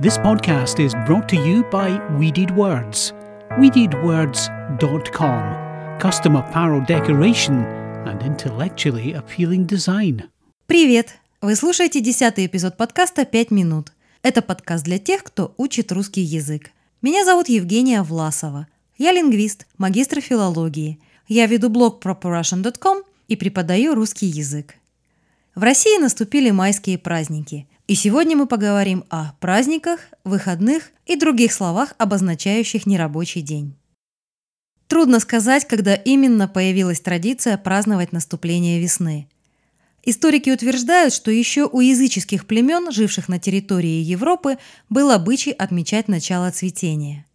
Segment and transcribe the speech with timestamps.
[0.00, 3.12] This podcast is brought to you by Weeded Words.
[3.58, 5.98] WeededWords.com.
[6.00, 7.66] Custom apparel decoration
[8.08, 10.22] and intellectually appealing design.
[10.66, 11.18] Привет!
[11.42, 13.92] Вы слушаете десятый эпизод подкаста «Пять минут».
[14.22, 16.70] Это подкаст для тех, кто учит русский язык.
[17.02, 18.68] Меня зовут Евгения Власова.
[18.96, 20.98] Я лингвист, магистр филологии.
[21.28, 24.76] Я веду блог properrussian.com и преподаю русский язык.
[25.54, 27.66] В России наступили майские праздники.
[27.90, 33.74] И сегодня мы поговорим о праздниках, выходных и других словах, обозначающих нерабочий день.
[34.86, 39.28] Трудно сказать, когда именно появилась традиция праздновать наступление весны.
[40.04, 46.52] Историки утверждают, что еще у языческих племен, живших на территории Европы, был обычай отмечать начало
[46.52, 47.26] цветения.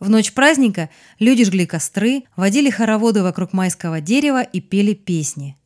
[0.00, 0.88] В ночь праздника
[1.18, 5.58] люди жгли костры, водили хороводы вокруг майского дерева и пели песни–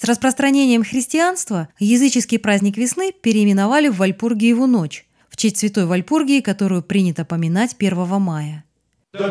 [0.00, 6.80] с распространением христианства языческий праздник весны переименовали в Вальпургиеву ночь, в честь святой Вальпургии, которую
[6.80, 8.64] принято поминать 1 мая.
[9.12, 9.22] В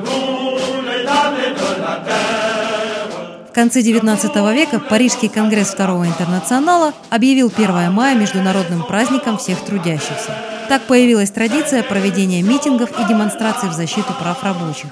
[3.52, 10.36] конце XIX века Парижский конгресс Второго интернационала объявил 1 мая международным праздником всех трудящихся.
[10.68, 14.92] Так появилась традиция проведения митингов и демонстраций в защиту прав рабочих.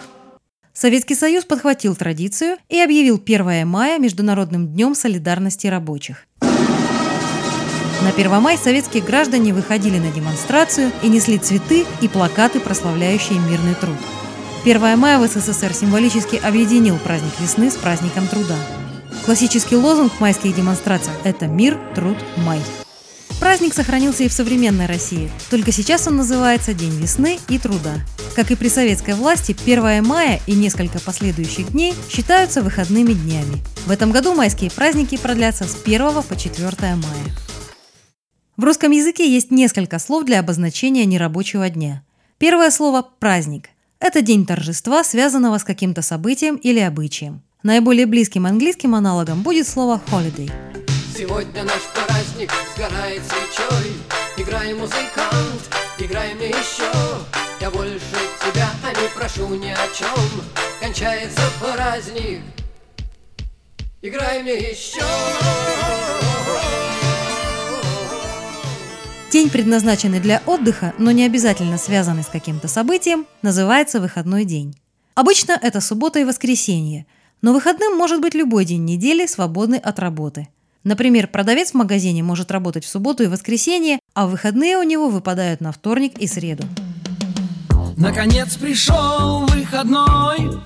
[0.79, 6.27] Советский Союз подхватил традицию и объявил 1 мая Международным днем солидарности рабочих.
[6.39, 13.73] На 1 мая советские граждане выходили на демонстрацию и несли цветы и плакаты, прославляющие мирный
[13.73, 13.97] труд.
[14.65, 18.57] 1 мая в СССР символически объединил праздник весны с праздником труда.
[19.25, 22.61] Классический лозунг майских демонстраций– это «Мир, труд, май».
[23.39, 27.95] Праздник сохранился и в современной России, только сейчас он называется День весны и труда.
[28.35, 33.61] Как и при советской власти, 1 мая и несколько последующих дней считаются выходными днями.
[33.85, 37.25] В этом году майские праздники продлятся с 1 по 4 мая.
[38.57, 42.03] В русском языке есть несколько слов для обозначения нерабочего дня.
[42.39, 43.69] Первое слово– праздник.
[43.99, 47.43] Это день торжества, связанного с каким-то событием или обычаем.
[47.61, 50.51] Наиболее близким английским аналогом будет слово holiday–
[51.17, 53.91] Сегодня наш праздник сгорает свечой.
[54.37, 55.67] Играй, музыкант,
[55.97, 56.91] играй мне еще
[57.59, 57.99] Я больше
[58.45, 60.43] тебя не прошу ни о чем
[60.79, 62.41] Кончается праздник
[64.03, 65.01] Играй мне еще
[69.31, 74.75] День, предназначенный для отдыха, но не обязательно связанный с каким-то событием, называется выходной день.
[75.15, 77.07] Обычно это суббота и воскресенье,
[77.41, 80.49] но выходным может быть любой день недели, свободный от работы–
[80.87, 85.59] Например, продавец в магазине может работать в субботу и воскресенье, а выходные у него выпадают
[85.59, 86.63] на вторник и среду.
[87.97, 90.61] Наконец пришел выходной.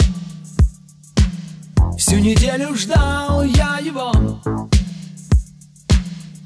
[1.97, 4.11] Всю неделю ждал я его.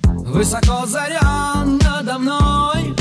[0.03, 2.95] Высоко заря надо мной.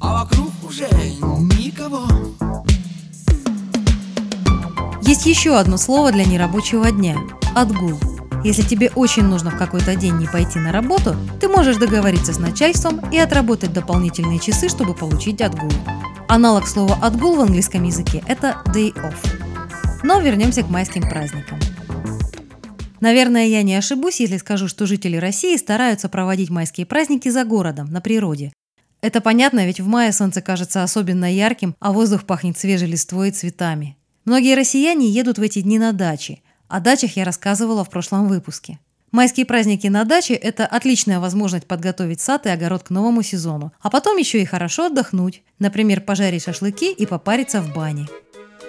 [0.00, 0.88] А вокруг уже
[1.58, 2.06] никого.
[5.02, 7.18] Есть еще одно слово для нерабочего дня–
[7.54, 8.00] отгул–
[8.44, 12.40] если тебе очень нужно в какой-то день не пойти на работу, ты можешь договориться с
[12.40, 15.70] начальством и отработать дополнительные часы, чтобы получить отгул.
[16.28, 19.16] Аналог слова «отгул» в английском языке– это day off.
[20.02, 21.60] Но вернемся к майским праздникам.
[23.00, 27.86] Наверное, я не ошибусь, если скажу, что жители России стараются проводить майские праздники за городом,
[27.92, 28.52] на природе.
[29.00, 33.32] Это понятно, ведь в мае солнце кажется особенно ярким, а воздух пахнет свежей листвой и
[33.32, 33.96] цветами.
[34.24, 38.78] Многие россияне едут в эти дни на дачи– о дачах я рассказывала в прошлом выпуске.
[39.10, 43.90] Майские праздники на даче– это отличная возможность подготовить сад и огород к новому сезону, а
[43.90, 48.08] потом еще и хорошо отдохнуть, например, пожарить шашлыки и попариться в бане.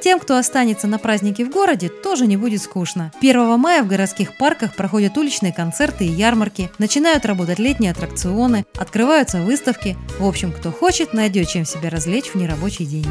[0.03, 3.13] Тем, кто останется на празднике в городе, тоже не будет скучно.
[3.21, 9.41] 1 мая в городских парках проходят уличные концерты и ярмарки, начинают работать летние аттракционы, открываются
[9.41, 9.95] выставки.
[10.19, 13.07] В общем, кто хочет, найдет чем себя развлечь в нерабочий день.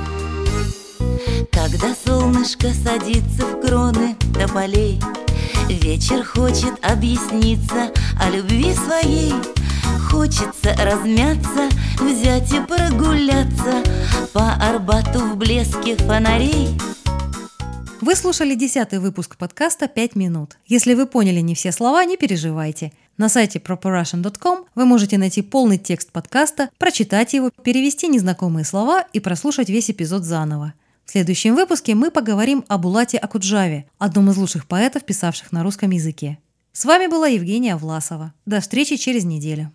[1.53, 5.01] Когда солнышко садится в кроны до полей
[5.69, 9.35] Вечер хочет объясниться о любви своей
[10.11, 11.69] Хочется размяться,
[12.01, 13.84] взять и прогуляться
[14.33, 16.77] По Арбату в блеске фонарей
[18.03, 20.59] вы слушали десятый выпуск подкаста «Пять минут».
[20.66, 22.93] Если вы поняли не все слова, не переживайте.
[23.16, 29.21] На сайте properrussian.com вы можете найти полный текст подкаста, прочитать его, перевести незнакомые слова и
[29.21, 30.75] прослушать весь эпизод заново.
[31.04, 35.91] В следующем выпуске мы поговорим о Булате Акуджаве, одном из лучших поэтов, писавших на русском
[35.91, 36.39] языке.
[36.72, 38.33] С вами была Евгения Власова.
[38.47, 39.72] До встречи через неделю.